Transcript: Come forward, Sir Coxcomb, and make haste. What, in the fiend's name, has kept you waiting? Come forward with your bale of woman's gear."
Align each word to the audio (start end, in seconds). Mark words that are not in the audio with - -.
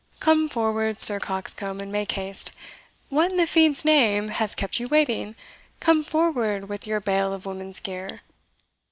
Come 0.19 0.49
forward, 0.49 0.99
Sir 0.99 1.19
Coxcomb, 1.19 1.79
and 1.79 1.91
make 1.91 2.13
haste. 2.13 2.51
What, 3.09 3.29
in 3.29 3.37
the 3.37 3.45
fiend's 3.45 3.85
name, 3.85 4.29
has 4.29 4.55
kept 4.55 4.79
you 4.79 4.87
waiting? 4.87 5.35
Come 5.79 6.03
forward 6.03 6.67
with 6.67 6.87
your 6.87 6.99
bale 6.99 7.31
of 7.33 7.45
woman's 7.45 7.79
gear." 7.79 8.21